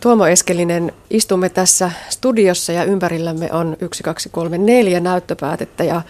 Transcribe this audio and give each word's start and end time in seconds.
Tuomo 0.00 0.26
Eskelinen, 0.26 0.92
istumme 1.10 1.48
tässä 1.48 1.90
studiossa 2.08 2.72
ja 2.72 2.84
ympärillämme 2.84 3.48
on 3.52 3.76
1, 3.80 4.02
2, 4.02 4.28
3, 4.28 4.58
4 4.58 5.00
näyttöpäätettä 5.00 5.84
ja 5.84 6.02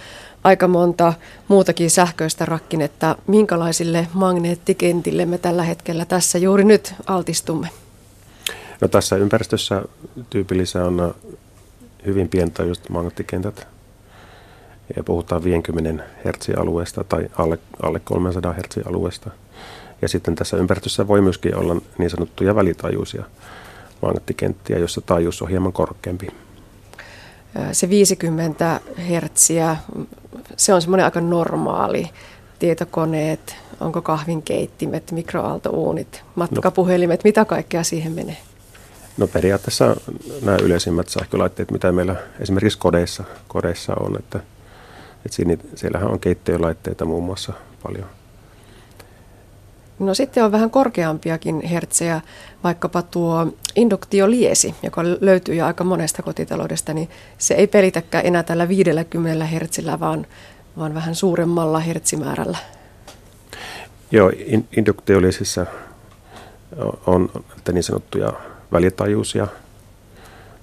aika 0.45 0.69
monta 0.69 1.13
muutakin 1.49 1.91
sähköistä 1.91 2.45
rakkinetta. 2.45 3.17
Minkälaisille 3.27 4.09
magneettikentille 4.13 5.27
me 5.27 5.39
tällä 5.39 5.63
hetkellä 5.63 6.05
tässä 6.05 6.39
juuri 6.39 6.65
nyt 6.65 6.95
altistumme? 7.07 7.69
No 8.81 8.89
tässä 8.89 9.17
ympäristössä 9.17 9.83
tyypillisiä 10.31 10.85
on 10.85 11.15
hyvin 12.07 12.29
pientaajuiset 12.29 12.89
magneettikentät. 12.89 13.67
Ja 14.97 15.05
puhutaan 15.05 15.45
50 15.45 16.05
Hz 16.25 16.49
alueesta 16.57 17.05
tai 17.05 17.29
alle, 17.39 17.59
alle 17.83 18.01
300 18.01 18.53
Hz 18.53 18.87
alueesta. 18.87 19.31
Ja 20.03 20.09
sitten 20.09 20.35
tässä 20.35 20.57
ympäristössä 20.57 21.09
voi 21.09 21.21
myöskin 21.21 21.57
olla 21.57 21.77
niin 21.99 22.11
sanottuja 22.11 22.55
välitaajuisia 22.55 23.25
magneettikenttiä, 24.03 24.79
jossa 24.79 25.01
taajuus 25.01 25.43
on 25.43 25.49
hieman 25.49 25.73
korkeampi. 25.73 26.29
Se 27.73 27.89
50 27.89 28.81
Hz, 28.99 29.51
se 30.57 30.75
on 30.75 30.83
semmoinen 30.83 31.05
aika 31.05 31.21
normaali. 31.21 32.11
Tietokoneet, 32.59 33.57
onko 33.81 34.03
kahvinkeittimet, 34.03 35.13
mikroaaltouunit, 35.13 36.23
matkapuhelimet, 36.35 37.25
mitä 37.25 37.45
kaikkea 37.45 37.85
siihen 37.85 38.13
menee? 38.13 38.37
No 39.17 39.27
periaatteessa 39.27 39.97
nämä 40.43 40.57
yleisimmät 40.63 41.09
sähkölaitteet, 41.09 41.71
mitä 41.71 41.93
meillä 41.93 42.17
esimerkiksi 42.41 42.79
kodeissa, 42.79 43.25
kodeissa 43.49 43.95
on, 43.95 44.19
että, 44.19 44.39
että 45.27 45.37
siinä, 45.37 45.57
siellähän 45.75 46.11
on 46.11 46.21
keittiölaitteita 46.21 47.05
muun 47.05 47.25
muassa 47.25 47.53
paljon. 47.83 48.07
No 49.99 50.15
sitten 50.15 50.45
on 50.45 50.53
vähän 50.53 50.71
korkeampiakin 50.71 51.63
hertsejä, 51.63 52.21
vaikkapa 52.65 53.03
tuo 53.03 53.47
induktioliesi, 53.77 54.75
joka 54.83 55.05
löytyy 55.05 55.55
jo 55.55 55.67
aika 55.67 55.85
monesta 55.85 56.23
kotitaloudesta, 56.23 56.95
niin 56.95 57.09
se 57.39 57.55
ei 57.55 57.67
pelitäkään 57.67 58.27
enää 58.27 58.43
tällä 58.43 58.69
50 58.69 59.45
hertsillä, 59.45 60.01
vaan, 60.01 60.27
vaan 60.79 60.95
vähän 60.95 61.15
suuremmalla 61.15 61.79
hertsimäärällä. 61.79 62.59
Joo, 64.11 64.33
in, 64.47 64.69
induktioliesissä 64.77 65.67
on 67.07 67.31
niin 67.73 67.83
sanottuja 67.83 68.33
välitaajuisia 68.73 69.47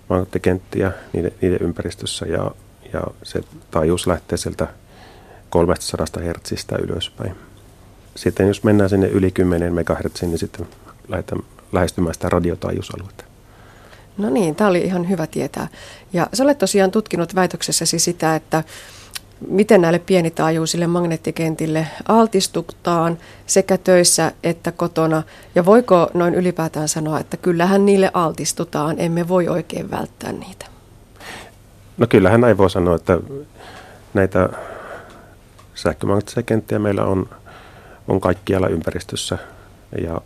magneettikenttiä 0.09 0.91
niiden, 1.13 1.31
niiden 1.41 1.61
ympäristössä 1.61 2.25
ja, 2.25 2.51
ja 2.93 3.01
se 3.23 3.41
taajuus 3.71 4.07
lähtee 4.07 4.38
sieltä 4.38 4.67
300 5.49 6.05
Hz 6.19 6.65
ylöspäin. 6.81 7.35
Sitten 8.16 8.47
jos 8.47 8.63
mennään 8.63 8.89
sinne 8.89 9.08
yli 9.08 9.31
10 9.31 9.73
MHz, 9.73 10.21
niin 10.21 10.38
sitten 10.38 10.67
lähdetään 11.08 11.41
lähestymään 11.71 12.13
sitä 12.13 12.30
radiotaajuusaluetta. 12.30 13.23
No 14.17 14.30
niin, 14.30 14.55
tämä 14.55 14.69
oli 14.69 14.81
ihan 14.81 15.09
hyvä 15.09 15.27
tietää. 15.27 15.67
Ja 16.13 16.27
sä 16.33 16.44
olet 16.44 16.57
tosiaan 16.57 16.91
tutkinut 16.91 17.35
väitöksessäsi 17.35 17.99
sitä, 17.99 18.35
että 18.35 18.63
miten 19.47 19.81
näille 19.81 19.99
pienitaajuisille 19.99 20.88
magneettikentille 20.88 21.88
altistutaan 22.07 23.17
sekä 23.47 23.77
töissä 23.77 24.31
että 24.44 24.72
kotona. 24.72 25.23
Ja 25.55 25.66
voiko 25.66 26.09
noin 26.13 26.35
ylipäätään 26.35 26.88
sanoa, 26.88 27.19
että 27.19 27.38
kyllähän 27.38 27.85
niille 27.85 28.11
altistutaan, 28.13 28.95
emme 29.00 29.27
voi 29.27 29.47
oikein 29.47 29.91
välttää 29.91 30.31
niitä? 30.31 30.66
No 31.97 32.07
kyllähän 32.07 32.41
näin 32.41 32.57
voi 32.57 32.69
sanoa, 32.69 32.95
että 32.95 33.19
näitä 34.13 34.50
sähkömagneettisia 35.75 36.44
kenttiä 36.44 36.79
meillä 36.79 37.05
on, 37.05 37.29
on 38.07 38.21
kaikkialla 38.21 38.67
ympäristössä 38.67 39.37
ja, 40.01 40.21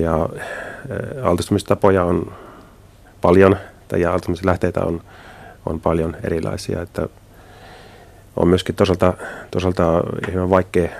ja 0.00 0.28
altistumistapoja 1.22 2.04
on 2.04 2.32
paljon 3.20 3.56
ja 3.96 4.12
altistumislähteitä 4.12 4.84
on, 4.84 5.02
on 5.66 5.80
paljon 5.80 6.16
erilaisia, 6.24 6.82
että 6.82 7.08
on 8.36 8.48
myöskin 8.48 8.74
toisaalta, 8.74 9.14
toisaalta 9.50 10.02
hyvin 10.32 10.50
vaikea 10.50 10.90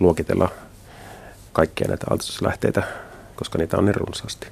luokitella 0.00 0.48
kaikkia 1.52 1.88
näitä 1.88 2.06
altistuslähteitä, 2.10 2.82
koska 3.36 3.58
niitä 3.58 3.76
on 3.76 3.84
niin 3.84 3.94
runsaasti. 3.94 4.46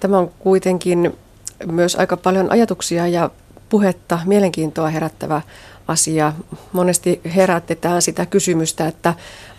Tämä 0.00 0.18
on 0.18 0.30
kuitenkin 0.38 1.18
myös 1.66 1.96
aika 1.96 2.16
paljon 2.16 2.50
ajatuksia 2.52 3.06
ja 3.06 3.30
puhetta, 3.68 4.18
mielenkiintoa 4.24 4.88
herättävä 4.88 5.42
asia. 5.90 6.32
Monesti 6.72 7.20
herätetään 7.36 8.02
sitä 8.02 8.26
kysymystä, 8.26 8.86
että 8.86 9.14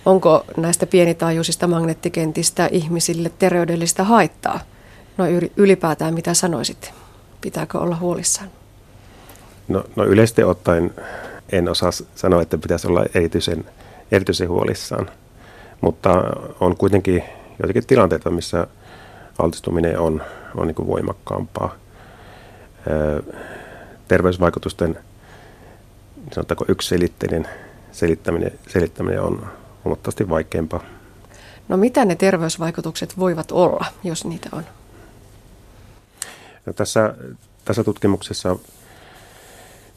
onko 0.06 0.46
näistä 0.58 0.86
pienitaajuisista 0.86 1.68
magneettikentistä 1.68 2.70
ihmisille 2.72 3.32
terveydellistä 3.40 4.04
haittaa. 4.04 4.60
No 5.18 5.26
ylipäätään 5.58 6.14
mitä 6.14 6.34
sanoisit? 6.34 6.94
Pitääkö 7.42 7.80
olla 7.80 7.96
huolissaan? 7.96 8.50
No, 9.68 9.84
no 9.96 10.06
yleisesti 10.06 10.44
ottaen 10.44 10.94
en 11.52 11.70
osaa 11.70 11.92
sanoa, 12.16 12.42
että 12.42 12.58
pitäisi 12.58 12.88
olla 12.88 13.06
erityisen, 13.16 13.66
erityisen 14.12 14.50
huolissaan, 14.50 15.10
mutta 15.82 16.24
on 16.60 16.78
kuitenkin 16.78 17.24
joitakin 17.60 17.88
tilanteita, 17.88 18.30
missä 18.30 18.68
altistuminen 19.40 20.00
on, 20.00 20.22
on 20.56 20.68
niin 20.68 20.88
voimakkaampaa. 20.88 21.76
terveysvaikutusten 24.08 24.98
sanotaanko 26.34 26.66
yksiselitteinen 26.68 27.48
selittäminen, 27.92 28.52
selittäminen 28.68 29.22
on 29.22 29.48
huomattavasti 29.86 30.30
vaikeampaa. 30.30 30.84
No 31.68 31.78
mitä 31.78 32.06
ne 32.06 32.16
terveysvaikutukset 32.16 33.18
voivat 33.18 33.52
olla, 33.52 33.86
jos 34.04 34.26
niitä 34.26 34.50
on? 34.52 34.64
No 36.66 36.74
tässä, 36.74 37.16
tässä 37.66 37.84
tutkimuksessa 37.84 38.58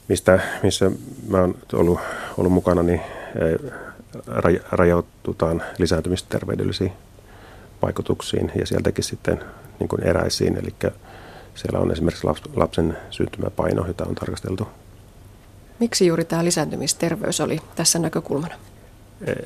mistä, 0.07 0.39
missä 0.63 0.91
mä 1.27 1.41
oon 1.41 1.55
ollut, 1.73 1.99
ollut 2.37 2.53
mukana, 2.53 2.83
niin 2.83 3.01
eh, 3.35 3.71
rajaututaan 4.71 5.63
lisääntymisterveydellisiin 5.77 6.91
vaikutuksiin 7.81 8.51
ja 8.59 8.67
sieltäkin 8.67 9.03
sitten 9.03 9.39
niin 9.79 9.87
kuin 9.87 10.03
eräisiin. 10.03 10.57
Eli 10.57 10.91
siellä 11.55 11.79
on 11.79 11.91
esimerkiksi 11.91 12.27
lapsen 12.55 12.97
syntymäpaino, 13.09 13.87
jota 13.87 14.05
on 14.05 14.15
tarkasteltu. 14.15 14.67
Miksi 15.79 16.07
juuri 16.07 16.25
tämä 16.25 16.45
lisääntymisterveys 16.45 17.41
oli 17.41 17.61
tässä 17.75 17.99
näkökulmana? 17.99 18.55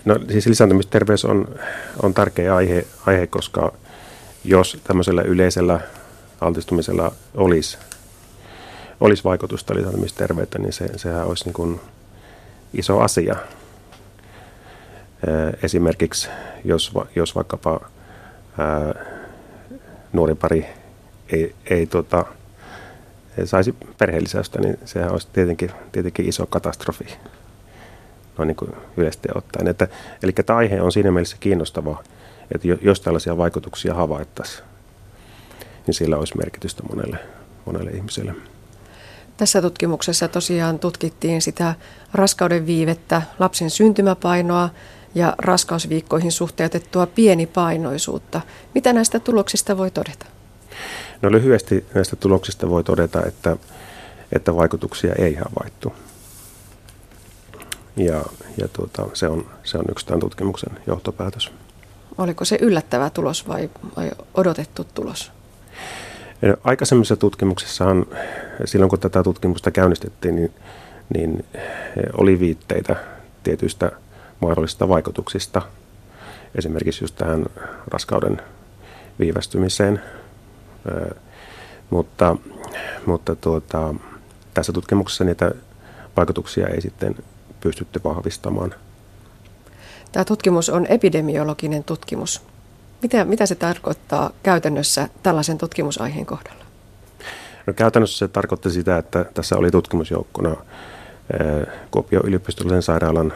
No 0.05 0.19
siis 0.31 0.45
lisääntymisterveys 0.47 1.25
on, 1.25 1.55
on 2.03 2.13
tärkeä 2.13 2.55
aihe, 2.55 2.85
aihe, 3.05 3.27
koska 3.27 3.73
jos 4.43 4.77
tämmöisellä 4.83 5.21
yleisellä 5.21 5.79
altistumisella 6.41 7.11
olisi 7.35 7.77
olisi 8.99 9.23
vaikutusta 9.23 9.75
lisääntymisterveyteen, 9.75 10.61
niin 10.61 10.73
se, 10.73 10.97
sehän 10.97 11.27
olisi 11.27 11.45
niin 11.45 11.53
kuin 11.53 11.79
iso 12.73 12.99
asia. 12.99 13.35
Esimerkiksi 15.63 16.29
jos, 16.63 16.91
jos 17.15 17.35
vaikkapa 17.35 17.79
ää, 18.57 19.05
nuori 20.13 20.35
pari 20.35 20.65
ei, 21.29 21.55
ei, 21.65 21.85
tota, 21.85 22.25
saisi 23.45 23.75
perheellisäystä, 23.97 24.61
niin 24.61 24.79
sehän 24.85 25.11
olisi 25.11 25.27
tietenkin, 25.33 25.71
tietenkin 25.91 26.29
iso 26.29 26.45
katastrofi 26.45 27.05
noin 28.39 28.47
niin 28.47 28.55
kuin 28.55 28.71
yleisesti 28.97 29.29
ottaen. 29.35 29.67
Että, 29.67 29.87
eli 30.23 30.31
tämä 30.31 30.57
aihe 30.57 30.81
on 30.81 30.91
siinä 30.91 31.11
mielessä 31.11 31.37
kiinnostava, 31.39 32.03
että 32.55 32.67
jos 32.81 33.01
tällaisia 33.01 33.37
vaikutuksia 33.37 33.93
havaittaisiin, 33.93 34.63
niin 35.87 35.95
sillä 35.95 36.17
olisi 36.17 36.37
merkitystä 36.37 36.83
monelle, 36.89 37.17
monelle 37.65 37.91
ihmiselle. 37.91 38.35
Tässä 39.37 39.61
tutkimuksessa 39.61 40.27
tosiaan 40.27 40.79
tutkittiin 40.79 41.41
sitä 41.41 41.75
raskauden 42.13 42.65
viivettä, 42.65 43.21
lapsen 43.39 43.69
syntymäpainoa 43.69 44.69
ja 45.15 45.35
raskausviikkoihin 45.37 46.31
suhteutettua 46.31 47.07
pienipainoisuutta. 47.07 48.41
Mitä 48.75 48.93
näistä 48.93 49.19
tuloksista 49.19 49.77
voi 49.77 49.91
todeta? 49.91 50.25
No 51.21 51.31
lyhyesti 51.31 51.85
näistä 51.93 52.15
tuloksista 52.15 52.69
voi 52.69 52.83
todeta, 52.83 53.25
että, 53.25 53.57
että 54.31 54.55
vaikutuksia 54.55 55.13
ei 55.13 55.35
havaittu. 55.35 55.93
Ja, 57.95 58.25
ja 58.57 58.67
tuota, 58.67 59.07
se, 59.13 59.27
on, 59.27 59.45
se 59.63 59.77
on 59.77 59.85
yksi 59.91 60.05
tämän 60.05 60.19
tutkimuksen 60.19 60.77
johtopäätös. 60.87 61.51
Oliko 62.17 62.45
se 62.45 62.57
yllättävä 62.61 63.09
tulos 63.09 63.47
vai, 63.47 63.69
vai 63.97 64.11
odotettu 64.33 64.83
tulos? 64.93 65.31
Aikaisemmissa 66.63 67.15
tutkimuksissahan, 67.15 68.05
silloin 68.65 68.89
kun 68.89 68.99
tätä 68.99 69.23
tutkimusta 69.23 69.71
käynnistettiin, 69.71 70.35
niin, 70.35 70.53
niin 71.13 71.45
oli 72.17 72.39
viitteitä 72.39 72.95
tietyistä 73.43 73.91
mahdollisista 74.39 74.89
vaikutuksista, 74.89 75.61
esimerkiksi 76.55 77.03
just 77.03 77.15
tähän 77.15 77.45
raskauden 77.87 78.41
viivästymiseen. 79.19 80.01
Mutta, 81.89 82.35
mutta 83.05 83.35
tuota, 83.35 83.95
tässä 84.53 84.73
tutkimuksessa 84.73 85.23
niitä 85.23 85.51
vaikutuksia 86.17 86.67
ei 86.67 86.81
sitten 86.81 87.15
pystytty 87.61 88.01
vahvistamaan. 88.03 88.75
Tämä 90.11 90.25
tutkimus 90.25 90.69
on 90.69 90.85
epidemiologinen 90.85 91.83
tutkimus. 91.83 92.41
Mitä, 93.01 93.25
mitä 93.25 93.45
se 93.45 93.55
tarkoittaa 93.55 94.31
käytännössä 94.43 95.09
tällaisen 95.23 95.57
tutkimusaiheen 95.57 96.25
kohdalla? 96.25 96.65
No 97.67 97.73
käytännössä 97.73 98.17
se 98.17 98.27
tarkoitti 98.27 98.69
sitä, 98.69 98.97
että 98.97 99.25
tässä 99.33 99.57
oli 99.57 99.71
tutkimusjoukkona 99.71 100.55
Kuopion 101.91 102.25
yliopistollisen 102.25 102.81
sairaalan 102.81 103.33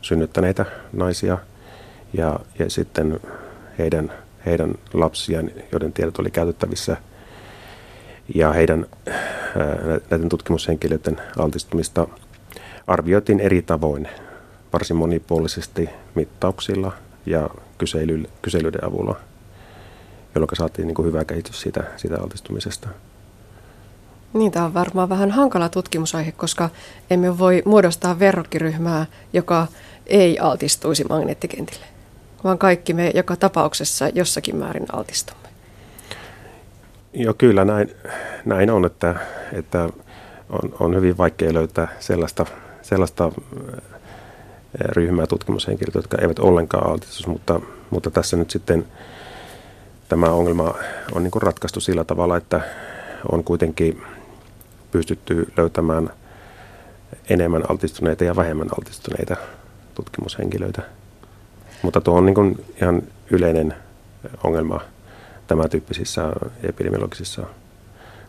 synnyttäneitä 0.00 0.66
naisia 0.92 1.38
ja, 2.12 2.40
ja 2.58 2.70
sitten 2.70 3.20
heidän, 3.78 4.12
heidän 4.46 4.74
lapsiaan, 4.92 5.50
joiden 5.72 5.92
tiedot 5.92 6.18
oli 6.18 6.30
käytettävissä 6.30 6.96
ja 8.34 8.52
heidän 8.52 8.86
näiden 10.10 10.28
tutkimushenkilöiden 10.28 11.20
altistumista 11.38 12.08
arvioitiin 12.86 13.40
eri 13.40 13.62
tavoin, 13.62 14.08
varsin 14.72 14.96
monipuolisesti 14.96 15.88
mittauksilla 16.14 16.92
ja 17.26 17.50
kyselyiden 18.42 18.84
avulla, 18.84 19.16
jolloin 20.34 20.56
saatiin 20.56 20.86
niin 20.86 20.94
kuin 20.94 21.06
hyvä 21.06 21.24
kehitys 21.24 21.60
siitä, 21.60 21.84
siitä 21.96 22.20
altistumisesta. 22.20 22.88
Niin, 24.32 24.52
tämä 24.52 24.66
on 24.66 24.74
varmaan 24.74 25.08
vähän 25.08 25.30
hankala 25.30 25.68
tutkimusaihe, 25.68 26.32
koska 26.32 26.70
emme 27.10 27.38
voi 27.38 27.62
muodostaa 27.64 28.18
verrokkiryhmää, 28.18 29.06
joka 29.32 29.66
ei 30.06 30.38
altistuisi 30.38 31.04
magneettikentille, 31.04 31.86
vaan 32.44 32.58
kaikki 32.58 32.94
me 32.94 33.10
joka 33.14 33.36
tapauksessa 33.36 34.08
jossakin 34.08 34.56
määrin 34.56 34.86
altistumme. 34.92 35.48
Joo, 37.12 37.34
kyllä 37.34 37.64
näin, 37.64 37.90
näin 38.44 38.70
on, 38.70 38.84
että, 38.84 39.14
että 39.52 39.88
on, 40.48 40.74
on 40.80 40.94
hyvin 40.94 41.18
vaikea 41.18 41.54
löytää 41.54 41.88
sellaista, 42.00 42.46
sellaista 42.82 43.32
ryhmää 44.74 45.26
tutkimushenkilöitä, 45.26 45.98
jotka 45.98 46.18
eivät 46.20 46.38
ollenkaan 46.38 46.90
altistu, 46.90 47.30
mutta, 47.30 47.60
mutta 47.90 48.10
tässä 48.10 48.36
nyt 48.36 48.50
sitten 48.50 48.86
tämä 50.08 50.26
ongelma 50.26 50.74
on 51.14 51.22
niin 51.22 51.42
ratkaistu 51.42 51.80
sillä 51.80 52.04
tavalla, 52.04 52.36
että 52.36 52.60
on 53.32 53.44
kuitenkin 53.44 54.02
pystytty 54.90 55.52
löytämään 55.56 56.10
enemmän 57.30 57.70
altistuneita 57.70 58.24
ja 58.24 58.36
vähemmän 58.36 58.68
altistuneita 58.78 59.36
tutkimushenkilöitä. 59.94 60.82
Mutta 61.82 62.00
tuo 62.00 62.18
on 62.18 62.26
niin 62.26 62.34
kuin 62.34 62.64
ihan 62.82 63.02
yleinen 63.30 63.74
ongelma 64.44 64.80
tämän 65.46 65.70
tyyppisissä 65.70 66.32
epidemiologisissa 66.62 67.46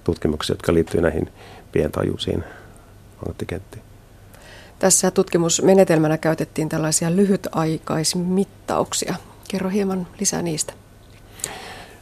tutkimuksissa, 0.04 0.54
jotka 0.54 0.74
liittyy 0.74 1.02
näihin 1.02 1.30
pientajuisiin 1.72 2.44
magneettikenttiin. 3.16 3.84
Tässä 4.80 5.12
tutkimusmenetelmänä 5.12 6.18
käytettiin 6.18 6.70
tällaisia 6.70 7.16
lyhytaikaismittauksia. 7.16 9.16
Kerro 9.48 9.70
hieman 9.70 10.08
lisää 10.20 10.42
niistä. 10.42 10.74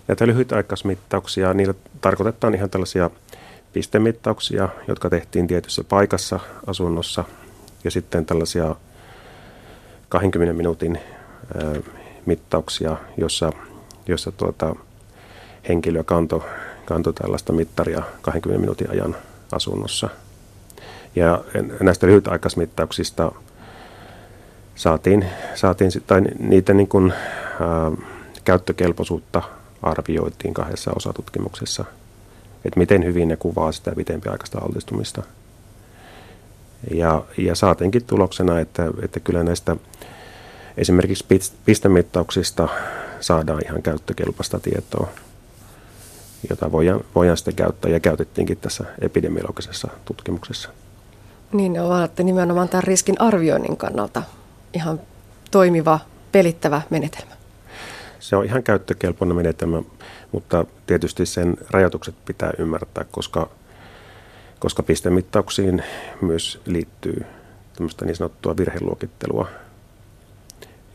Näitä 0.08 0.28
lyhytaikaismittauksia, 0.28 1.54
niillä 1.54 1.74
tarkoitetaan 2.02 2.56
ihan 2.56 2.70
tällaisia 2.70 3.10
pistemittauksia, 3.74 4.70
jotka 4.88 5.10
tehtiin 5.10 5.48
tietyssä 5.48 5.84
paikassa 5.84 6.40
asunnossa 6.68 7.24
ja 7.84 7.92
sitten 7.92 8.26
tällaisia 8.26 8.76
20 10.10 10.54
minuutin 10.54 11.00
mittauksia, 12.26 12.98
jossa, 13.18 13.52
jossa 14.08 14.32
tuota, 14.32 14.76
henkilö 15.70 16.04
kantoi 16.04 16.42
kanto 16.86 17.14
tällaista 17.14 17.54
mittaria 17.54 18.04
20 18.22 18.62
minuutin 18.62 18.92
ajan 18.92 19.16
asunnossa. 19.52 20.10
Ja 21.16 21.44
näistä 21.80 22.08
lyhytaikaismittauksista 22.08 23.32
saatiin, 24.76 25.26
saatiin 25.56 25.92
tai 26.08 26.22
niitä 26.40 26.74
niin 26.74 26.88
kuin, 26.88 27.14
ää, 27.60 27.92
käyttökelpoisuutta 28.44 29.42
arvioitiin 29.82 30.54
kahdessa 30.54 30.92
osatutkimuksessa– 30.96 31.86
että 32.66 32.80
miten 32.80 33.06
hyvin 33.06 33.28
ne 33.28 33.36
kuvaa 33.38 33.72
sitä 33.72 33.92
pitempiaikaista 33.96 34.60
altistumista. 34.60 35.24
Ja, 36.94 37.24
ja 37.38 37.56
saatiinkin 37.56 38.04
tuloksena, 38.04 38.60
että, 38.60 38.92
että 39.04 39.20
kyllä 39.20 39.44
näistä 39.44 39.76
esimerkiksi 40.78 41.26
pistemittauksista 41.66 42.68
saadaan 43.20 43.62
ihan 43.66 43.82
käyttökelpoista 43.82 44.60
tietoa, 44.60 45.08
jota 46.50 46.72
voidaan, 46.72 47.02
voidaan 47.16 47.38
sitten 47.38 47.56
käyttää 47.56 47.92
ja 47.92 48.00
käytettiinkin 48.00 48.58
tässä 48.58 48.84
epidemiologisessa 49.02 49.88
tutkimuksessa. 50.06 50.70
Niin, 51.54 51.80
olette 51.80 52.24
nimenomaan 52.24 52.70
tämän 52.70 52.84
riskin 52.84 53.22
arvioinnin 53.22 53.78
kannalta 53.78 54.24
ihan 54.74 55.02
toimiva, 55.52 56.00
pelittävä 56.32 56.82
menetelmä. 56.90 57.32
Se 58.20 58.36
on 58.36 58.46
ihan 58.46 58.64
käyttökelpoinen 58.64 59.36
menetelmä, 59.36 59.82
mutta 60.32 60.66
tietysti 60.88 61.26
sen 61.26 61.58
rajoitukset 61.70 62.16
pitää 62.26 62.52
ymmärtää, 62.58 63.06
koska, 63.12 63.50
koska 64.60 64.84
pistemittauksiin 64.84 65.84
myös 66.22 66.62
liittyy 66.66 67.26
tämmöistä 67.74 68.06
niin 68.06 68.16
sanottua 68.16 68.58
virheluokittelua. 68.58 69.48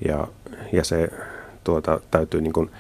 Ja, 0.05 0.27
ja 0.73 0.85
se 0.85 1.09
tuota, 1.65 2.01
täytyy 2.11 2.41
niin 2.41 2.53
kuin 2.53 2.71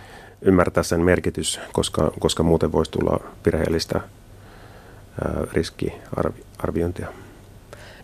ymmärtää 0.40 0.82
sen 0.82 1.00
merkitys, 1.00 1.60
koska, 1.72 2.12
koska 2.18 2.42
muuten 2.42 2.72
voisi 2.72 2.90
tulla 2.90 3.20
virheellistä 3.46 4.00
ää, 4.00 5.42
riskiarviointia. 5.52 7.08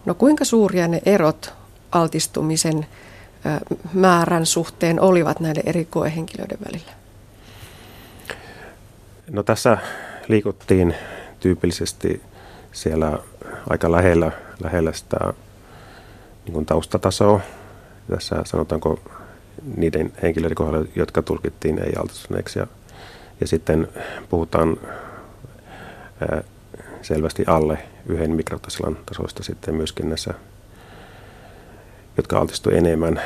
No 0.06 0.14
kuinka 0.14 0.44
suuria 0.44 0.88
ne 0.88 1.02
erot 1.06 1.54
altistumisen 1.92 2.86
määrän 3.92 4.46
suhteen 4.46 5.00
olivat 5.00 5.40
näiden 5.40 5.62
eri 5.66 5.84
koehenkilöiden 5.84 6.58
välillä? 6.66 6.92
No 9.30 9.42
tässä 9.42 9.78
liikuttiin 10.28 10.94
tyypillisesti 11.40 12.22
siellä 12.72 13.18
aika 13.70 13.92
lähellä, 13.92 14.32
lähellä 14.62 14.92
sitä 14.92 15.18
niin 16.44 16.52
kuin 16.52 16.66
taustatasoa. 16.66 17.40
Tässä 18.10 18.43
sanotaanko 18.44 19.00
niiden 19.76 20.12
henkilöiden 20.22 20.56
kohdalla, 20.56 20.87
jotka 20.94 21.22
tulkittiin 21.22 21.78
ei-altistuneeksi. 21.78 22.58
Ja, 22.58 22.66
ja 23.40 23.46
sitten 23.46 23.88
puhutaan 24.28 24.76
ää, 26.20 26.43
selvästi 27.02 27.44
alle 27.46 27.78
yhden 28.06 28.31
mikrotasilan 28.31 28.99
tasoista 29.06 29.43
sitten 29.43 29.75
myöskin 29.75 30.08
näissä, 30.08 30.34
jotka 32.16 32.38
altistuivat 32.38 32.78
enemmän. 32.78 33.20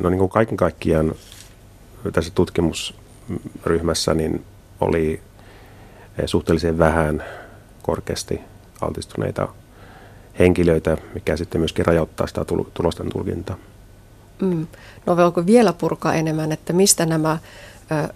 No 0.00 0.10
niin 0.10 0.18
kuin 0.18 0.30
kaiken 0.30 0.56
kaikkiaan 0.56 1.14
tässä 2.12 2.32
tutkimusryhmässä 2.34 4.14
niin 4.14 4.44
oli 4.80 5.20
suhteellisen 6.26 6.78
vähän 6.78 7.24
korkeasti 7.82 8.40
altistuneita 8.80 9.48
henkilöitä, 10.38 10.96
mikä 11.14 11.36
sitten 11.36 11.60
myöskin 11.60 11.86
rajoittaa 11.86 12.26
sitä 12.26 12.44
tulosten 12.74 13.10
tulkintaa. 13.12 13.56
Mm. 14.40 14.66
No 15.06 15.16
voiko 15.16 15.46
vielä 15.46 15.72
purkaa 15.72 16.14
enemmän, 16.14 16.52
että 16.52 16.72
mistä 16.72 17.06
nämä 17.06 17.38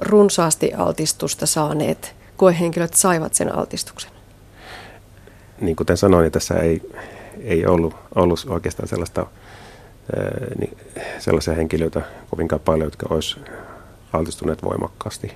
runsaasti 0.01 0.75
altistusta 0.75 1.47
saaneet 1.47 2.15
koehenkilöt 2.37 2.95
saivat 2.95 3.35
sen 3.35 3.55
altistuksen? 3.55 4.11
Niin 5.61 5.77
kuten 5.77 5.97
sanoin, 5.97 6.23
niin 6.23 6.33
tässä 6.33 6.55
ei, 6.55 6.93
ei 7.45 7.67
ollut, 7.67 7.95
ollut 8.15 8.47
oikeastaan 8.49 8.89
sellaista, 8.89 9.27
niin, 10.59 10.79
sellaisia 11.19 11.55
henkilöitä 11.55 12.03
kovinkaan 12.31 12.61
paljon, 12.61 12.87
jotka 12.87 13.07
olisivat 13.11 13.49
altistuneet 14.13 14.63
voimakkaasti 14.63 15.33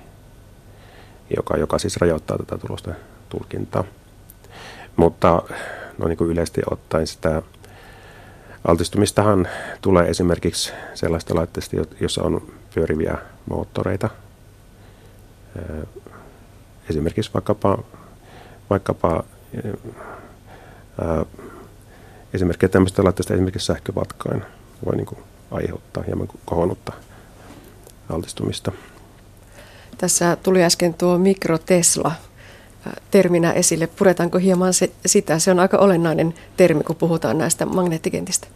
joka, 1.37 1.57
joka 1.57 1.79
siis 1.79 1.97
rajoittaa 1.97 2.37
tätä 2.37 2.57
tulosten 2.57 2.95
tulkintaa. 3.29 3.83
Mutta 4.95 5.41
no 5.97 6.07
niin 6.07 6.17
kuin 6.17 6.29
yleisesti 6.29 6.61
ottaen 6.71 7.07
sitä 7.07 7.41
altistumistahan 8.65 9.47
tulee 9.81 10.09
esimerkiksi 10.09 10.73
sellaista 10.93 11.35
laitteista, 11.35 11.75
jossa 11.99 12.23
on 12.23 12.41
pyöriviä 12.75 13.17
moottoreita. 13.45 14.09
Esimerkiksi 16.89 17.31
vaikkapa, 17.33 17.83
vaikkapa 18.69 19.23
esimerkiksi 22.33 22.69
tämmöistä 22.69 23.03
laitteista 23.03 23.33
esimerkiksi 23.33 23.65
sähkövatkain 23.65 24.43
voi 24.85 24.95
niin 24.95 25.05
kuin 25.05 25.19
aiheuttaa 25.51 26.03
hieman 26.03 26.27
kohonnutta 26.45 26.93
altistumista. 28.09 28.71
Tässä 29.97 30.37
tuli 30.43 30.63
äsken 30.63 30.93
tuo 30.93 31.17
mikrotesla 31.17 32.11
terminä 33.11 33.51
esille. 33.51 33.87
Puretaanko 33.87 34.37
hieman 34.37 34.73
se, 34.73 34.91
sitä? 35.05 35.39
Se 35.39 35.51
on 35.51 35.59
aika 35.59 35.77
olennainen 35.77 36.33
termi, 36.57 36.83
kun 36.83 36.95
puhutaan 36.95 37.37
näistä 37.37 37.65
magneettikentistä. 37.65 38.47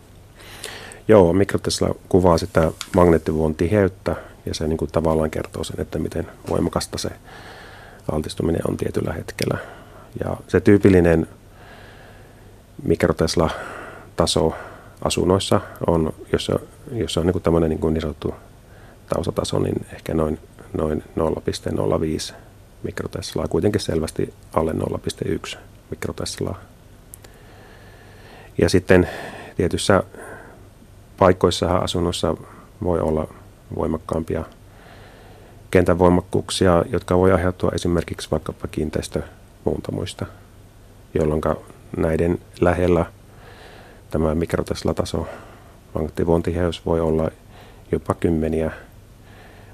Joo, 1.08 1.34
mikrotesla 1.34 1.96
kuvaa 2.10 2.38
sitä 2.38 2.72
magneettivuon 2.96 3.56
tiheyttä 3.56 4.16
ja 4.46 4.54
se 4.54 4.68
niin 4.68 4.78
kuin 4.78 4.92
tavallaan 4.92 5.32
kertoo 5.32 5.64
sen, 5.64 5.82
että 5.82 6.00
miten 6.00 6.28
voimakasta 6.50 6.98
se 6.98 7.10
altistuminen 8.12 8.62
on 8.68 8.78
tietyllä 8.78 9.14
hetkellä. 9.14 9.58
Ja 10.24 10.38
se 10.48 10.60
tyypillinen 10.60 11.28
mikrotesla-taso 12.84 14.54
asunnoissa 15.02 15.62
on, 15.88 16.14
jossa, 16.32 16.60
jossa 16.92 17.20
on 17.20 17.26
niin 17.26 17.34
kuin 17.34 17.44
tämmöinen 17.44 17.70
niin, 17.70 17.80
kuin 17.80 17.94
niin 17.94 18.02
sanottu 18.02 18.36
taustataso, 19.10 19.60
niin 19.60 19.86
ehkä 19.94 20.14
noin 20.14 20.40
noin 20.74 21.04
0,05 21.20 22.36
mikroteslaa, 22.84 23.48
kuitenkin 23.48 23.82
selvästi 23.82 24.34
alle 24.54 24.72
0,1 24.72 25.58
mikroteslaa. 25.90 26.60
Ja 28.58 28.70
sitten 28.70 29.10
tietyissä 29.58 30.04
paikoissa 31.18 31.78
asunnossa 31.78 32.38
voi 32.84 33.00
olla 33.00 33.28
voimakkaampia 33.76 34.44
kentän 35.72 36.00
voimakkuuksia, 36.00 36.86
jotka 36.90 37.18
voi 37.18 37.32
aiheutua 37.32 37.72
esimerkiksi 37.76 38.32
vaikkapa 38.32 38.68
kiinteistömuuntamuista, 38.68 40.26
jolloin 41.14 41.42
näiden 41.98 42.40
lähellä 42.62 43.06
tämä 44.12 44.36
mikroteslataso 44.36 45.28
magneettivuontiheys 45.94 46.86
voi 46.86 47.00
olla 47.00 47.32
jopa 47.92 48.14
kymmeniä 48.14 48.72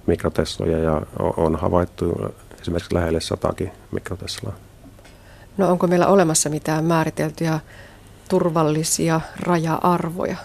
mikrotesloja 0.07 0.79
ja 0.79 1.01
on 1.19 1.55
havaittu 1.55 2.33
esimerkiksi 2.63 2.95
lähelle 2.95 3.21
satakin 3.21 3.71
mikroteslaa. 3.91 4.53
No 5.57 5.71
onko 5.71 5.87
meillä 5.87 6.07
olemassa 6.07 6.49
mitään 6.49 6.85
määriteltyjä 6.85 7.59
turvallisia 8.29 9.21
raja-arvoja 9.39 10.37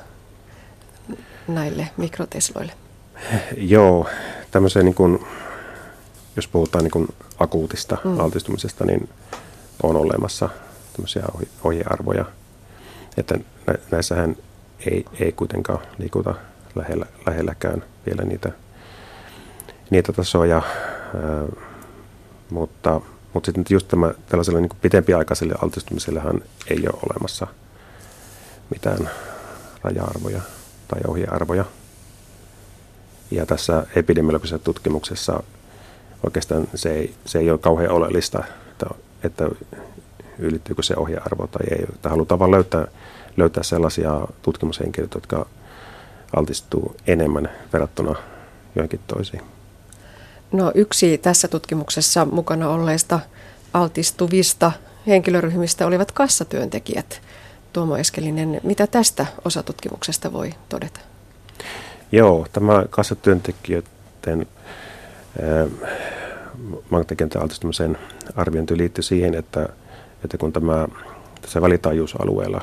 näille 1.48 1.88
mikrotesloille? 1.96 2.72
Joo, 3.56 4.06
tämmöiseen 4.50 4.84
niin 4.84 4.94
kuin, 4.94 5.26
jos 6.36 6.48
puhutaan 6.48 6.84
niin 6.84 6.92
kuin 6.92 7.08
akuutista 7.38 7.96
mm. 8.04 8.20
altistumisesta, 8.20 8.84
niin 8.84 9.08
on 9.82 9.96
olemassa 9.96 10.48
tämmöisiä 10.92 11.22
ohjearvoja, 11.64 12.24
että 13.16 13.38
näissähän 13.90 14.36
ei, 14.90 15.04
ei 15.20 15.32
kuitenkaan 15.32 15.80
liikuta 15.98 16.34
lähellä, 16.74 17.06
lähelläkään 17.26 17.84
vielä 18.06 18.22
niitä, 18.22 18.52
niitä 19.90 20.12
tasoja, 20.12 20.62
mutta, 22.50 23.00
mutta 23.32 23.46
sitten 23.46 23.64
just 23.70 23.88
tämä, 23.88 24.14
tällaiselle 24.28 24.60
niin 24.60 24.70
pitempiaikaiselle 24.80 25.54
altistumisellehan 25.62 26.42
ei 26.70 26.78
ole 26.92 27.00
olemassa 27.10 27.46
mitään 28.70 29.10
raja-arvoja 29.82 30.40
tai 30.88 31.00
ohjearvoja. 31.06 31.64
Ja 33.30 33.46
tässä 33.46 33.86
epidemiologisessa 33.96 34.58
tutkimuksessa 34.58 35.42
oikeastaan 36.24 36.68
se 36.74 36.90
ei, 36.92 37.14
se 37.24 37.38
ei 37.38 37.50
ole 37.50 37.58
kauhean 37.58 37.90
oleellista, 37.90 38.44
että, 38.70 38.86
että 39.22 39.48
ylittyykö 40.38 40.82
se 40.82 40.94
ohjearvo 40.96 41.46
tai 41.46 41.66
ei. 41.70 41.86
Että 41.94 42.08
halutaan 42.08 42.38
vain 42.38 42.50
löytää, 42.50 42.86
löytää 43.36 43.62
sellaisia 43.62 44.20
tutkimushenkilöitä, 44.42 45.16
jotka 45.16 45.46
altistuu 46.36 46.96
enemmän 47.06 47.50
verrattuna 47.72 48.14
joihinkin 48.74 49.00
toisiin. 49.06 49.42
No 50.52 50.72
yksi 50.74 51.18
tässä 51.18 51.48
tutkimuksessa 51.48 52.24
mukana 52.24 52.68
olleista 52.68 53.20
altistuvista 53.74 54.72
henkilöryhmistä 55.06 55.86
olivat 55.86 56.12
kassatyöntekijät. 56.12 57.20
Tuomo 57.72 57.96
Eskelinen, 57.96 58.60
mitä 58.62 58.86
tästä 58.86 59.26
osatutkimuksesta 59.44 60.32
voi 60.32 60.50
todeta? 60.68 61.00
Joo, 62.12 62.46
tämä 62.52 62.84
kassatyöntekijöiden 62.90 64.46
äh, 65.42 65.88
magneettikentän 66.90 67.42
altistumisen 67.42 67.98
arviointi 68.36 68.76
liittyy 68.76 69.02
siihen, 69.02 69.34
että, 69.34 69.68
että 70.24 70.38
kun 70.38 70.52
tämä 70.52 70.88
tässä 71.42 71.62
välitaajuusalueella 71.62 72.60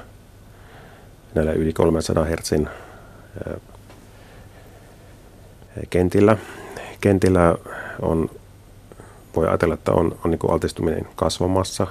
näillä 1.36 1.51
yli 1.51 1.74
300 1.74 2.25
Hz 2.25 2.51
kentillä, 5.89 6.38
kentillä 7.02 7.56
on, 8.02 8.30
voi 9.36 9.48
ajatella, 9.48 9.74
että 9.74 9.92
on, 9.92 10.20
on 10.25 10.32
niin 10.32 10.40
altistuminen 10.52 11.08
kasvamassa 11.16 11.88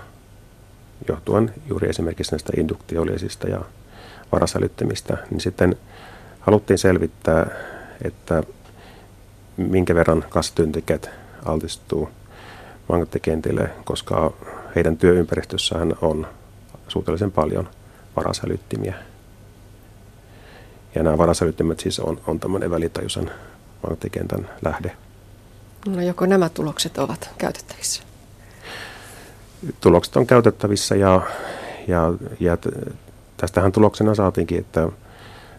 johtuen 1.08 1.54
juuri 1.66 1.88
esimerkiksi 1.88 2.32
näistä 2.32 2.52
induktiolisista 2.56 3.48
ja 3.48 3.60
varasälyttimistä, 4.32 5.16
niin 5.30 5.40
sitten 5.40 5.76
haluttiin 6.40 6.78
selvittää, 6.78 7.46
että 8.04 8.42
minkä 9.56 9.94
verran 9.94 10.24
kassatyöntekijät 10.28 11.10
altistuu 11.44 12.08
magneettikentille, 12.88 13.70
koska 13.84 14.32
heidän 14.76 14.96
työympäristössään 14.96 15.94
on 16.02 16.26
suhteellisen 16.88 17.32
paljon 17.32 17.68
varasälyttimiä. 18.16 18.94
Ja 20.94 21.02
nämä 21.02 21.18
varasälyttimet 21.18 21.80
siis 21.80 22.00
on, 22.00 22.20
on 22.26 22.40
tämmöinen 22.40 22.70
välitajuisen 22.70 23.30
magneettikentän 23.84 24.50
lähde. 24.64 24.96
No 25.86 26.02
joko 26.02 26.26
nämä 26.26 26.48
tulokset 26.48 26.98
ovat 26.98 27.30
käytettävissä? 27.38 28.02
Tulokset 29.80 30.16
on 30.16 30.26
käytettävissä 30.26 30.94
ja, 30.94 31.22
ja, 31.88 32.12
ja 32.40 32.56
tästähän 33.36 33.72
tuloksena 33.72 34.14
saatiinkin, 34.14 34.58
että 34.58 34.88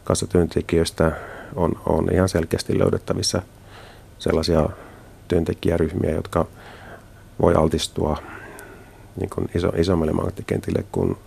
kassatyöntekijöistä 0.04 1.12
on, 1.56 1.72
on 1.86 2.14
ihan 2.14 2.30
selkeästi 2.30 2.80
löydettävissä 2.80 3.42
sellaisia 4.20 4.70
työntekijäryhmiä, 5.28 6.12
jotka 6.12 6.46
voi 7.42 7.56
altistua 7.56 8.18
niin 9.16 9.30
kuin 9.30 9.50
iso, 9.56 9.68
isommalle 9.78 10.14
magneettikentille 10.14 10.86
kuin, 10.92 11.18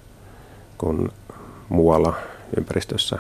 kuin 0.79 1.09
muualla 1.69 2.15
ympäristössä, 2.57 3.19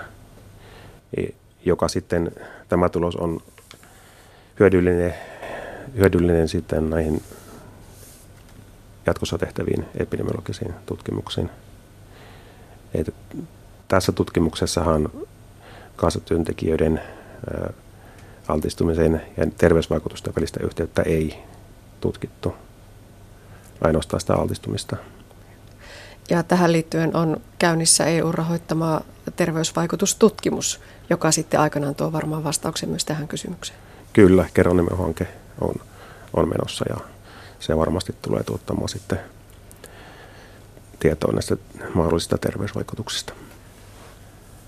joka 1.64 1.88
sitten 1.88 2.30
tämä 2.68 2.88
tulos 2.88 3.16
on 3.16 3.40
hyödyllinen, 4.60 5.14
hyödyllinen 5.96 6.48
sitten 6.48 6.90
näihin 6.90 7.22
jatkossa 9.06 9.38
tehtäviin 9.38 9.84
epidemiologisiin 9.96 10.74
tutkimuksiin. 10.86 11.50
Et 12.94 13.14
tässä 13.88 14.12
tutkimuksessahan 14.12 15.08
kansatyöntekijöiden 15.96 17.02
altistumisen 18.48 19.22
ja 19.36 19.46
terveysvaikutusten 19.58 20.34
välistä 20.36 20.60
yhteyttä 20.64 21.02
ei 21.02 21.38
tutkittu, 22.00 22.54
ainoastaan 23.80 24.20
sitä 24.20 24.34
altistumista. 24.34 24.96
Ja 26.30 26.42
tähän 26.42 26.72
liittyen 26.72 27.16
on 27.16 27.40
käynnissä 27.58 28.04
EU-rahoittama 28.04 29.00
terveysvaikutustutkimus, 29.36 30.80
joka 31.10 31.32
sitten 31.32 31.60
aikanaan 31.60 31.94
tuo 31.94 32.12
varmaan 32.12 32.44
vastauksen 32.44 32.88
myös 32.88 33.04
tähän 33.04 33.28
kysymykseen. 33.28 33.87
Kyllä, 34.12 34.46
Keronimo-hanke 34.54 35.26
on, 35.60 35.74
on 36.34 36.48
menossa 36.48 36.84
ja 36.88 36.96
se 37.60 37.76
varmasti 37.76 38.14
tulee 38.22 38.42
tuottamaan 38.42 38.88
sitten 38.88 39.20
tietoa 41.00 41.32
näistä 41.32 41.56
mahdollisista 41.94 42.38
terveysvaikutuksista. 42.38 43.32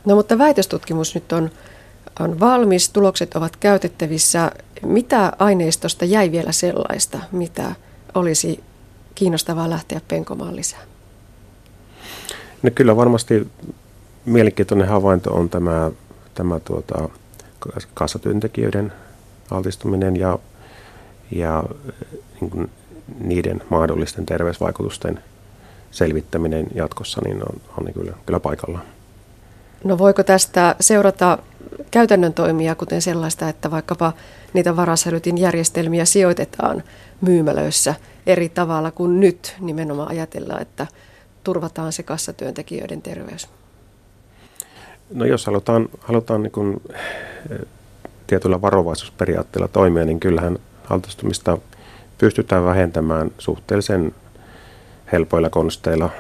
No 0.05 0.15
mutta 0.15 0.39
väitöstutkimus 0.39 1.15
nyt 1.15 1.33
on, 1.33 1.51
on 2.21 2.41
valmis, 2.41 2.91
tulokset 2.91 3.35
ovat 3.35 3.57
käytettävissä. 3.57 4.53
Mitä 4.83 5.33
aineistosta 5.39 6.05
jäi 6.05 6.33
vielä 6.33 6.53
sellaista, 6.53 7.19
mitä 7.33 7.75
olisi 8.15 8.65
kiinnostavaa 9.15 9.71
lähteä 9.71 10.01
penkomaan 10.09 10.57
lisää? 10.57 10.81
No 12.63 12.71
kyllä 12.75 12.97
varmasti 12.97 13.49
mielenkiintoinen 14.25 14.89
havainto 14.89 15.33
on 15.33 15.51
tämä, 15.51 15.91
tämä 16.35 16.61
tuota, 16.61 17.09
kassatyöntekijöiden 17.95 18.93
altistuminen 19.51 20.17
ja, 20.17 20.39
ja 21.31 21.65
niin 22.41 22.51
kuin 22.51 22.71
niiden 23.21 23.63
mahdollisten 23.69 24.27
terveysvaikutusten 24.27 25.21
selvittäminen 25.91 26.67
jatkossa 26.75 27.21
niin 27.25 27.37
on, 27.37 27.61
on 27.79 27.85
niin 27.85 27.95
kyllä, 27.95 28.13
kyllä 28.27 28.41
paikallaan. 28.41 28.85
No 29.85 29.99
voiko 29.99 30.23
tästä 30.23 30.77
seurata 30.81 31.39
käytännön 31.91 32.35
toimia, 32.35 32.75
kuten 32.75 33.03
sellaista, 33.03 33.49
että 33.49 33.71
vaikkapa 33.71 34.13
niitä 34.53 34.77
varasälytin 34.77 35.39
järjestelmiä 35.39 36.05
sijoitetaan 36.05 36.83
myymälöissä 37.21 37.95
eri 38.27 38.49
tavalla 38.49 38.91
kuin 38.91 39.21
nyt 39.21 39.57
nimenomaan 39.61 40.09
ajatellaan, 40.09 40.63
että 40.63 40.87
turvataan 41.45 41.93
se 41.93 42.03
kassatyöntekijöiden 42.03 43.03
terveys? 43.03 43.49
No 45.15 45.25
jos 45.25 45.47
halutaan, 45.47 45.89
halutaan 46.01 46.43
niin 46.43 46.53
kuin, 46.53 46.83
tietyllä 48.31 48.61
varovaisuusperiaatteella 48.61 49.69
toimia, 49.69 50.05
niin 50.05 50.21
kyllähän 50.21 50.59
altistumista 50.91 51.59
pystytään 52.19 52.65
vähentämään 52.65 53.31
suhteellisen 53.39 54.15
helpoilla 55.13 55.51
konsteilla 55.51 56.11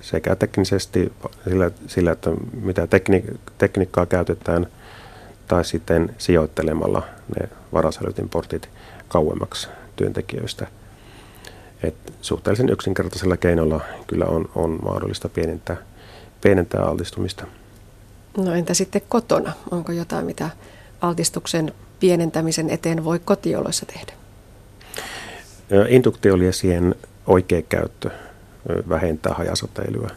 sekä 0.00 0.36
teknisesti 0.36 1.12
sillä, 1.48 1.70
sillä 1.86 2.12
että 2.12 2.30
mitä 2.62 2.86
tekni, 2.86 3.24
tekniikkaa 3.58 4.06
käytetään, 4.06 4.66
tai 5.48 5.64
sitten 5.64 6.14
sijoittelemalla 6.18 7.02
ne 7.40 7.48
varasälytinportit 7.72 8.68
kauemmaksi 9.08 9.68
työntekijöistä. 9.96 10.66
Et 11.82 11.94
suhteellisen 12.20 12.68
yksinkertaisella 12.68 13.36
keinolla 13.36 13.80
kyllä 14.06 14.24
on, 14.24 14.50
on 14.54 14.78
mahdollista 14.82 15.28
pienentää, 15.28 15.76
pienentää 16.40 16.82
altistumista. 16.82 17.46
No 18.36 18.54
entä 18.54 18.74
sitten 18.74 19.02
kotona? 19.08 19.52
Onko 19.70 19.92
jotain, 19.92 20.26
mitä 20.26 20.50
altistuksen 21.02 21.72
pienentämisen 22.00 22.70
eteen 22.70 23.04
voi 23.04 23.18
kotioloissa 23.18 23.86
tehdä? 23.86 24.12
Induktioliesien 25.88 26.94
oikea 27.26 27.62
käyttö 27.62 28.10
vähentää 28.88 29.34
hajasoteilyä. 29.34 30.10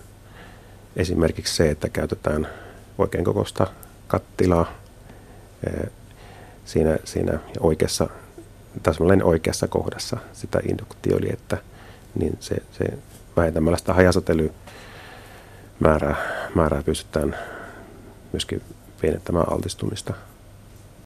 Esimerkiksi 0.96 1.56
se, 1.56 1.70
että 1.70 1.90
käytetään 1.90 2.48
oikein 2.98 3.24
kokoista 3.24 3.68
kattilaa 4.08 4.72
siinä, 6.66 6.98
siinä 7.04 7.40
oikeassa, 7.60 8.10
täsmälleen 8.84 9.24
oikeassa 9.24 9.68
kohdassa 9.68 10.18
sitä 10.34 10.60
induktioliettä, 10.70 11.58
niin 12.16 12.38
se, 12.40 12.56
se 12.72 12.86
vähentämällä 13.38 13.78
sitä 13.78 13.94
hajasäteilymäärää 13.94 16.16
määrää 16.56 16.84
pystytään 16.84 17.38
myöskin 18.32 18.62
pienentämään 19.02 19.52
altistumista 19.52 20.14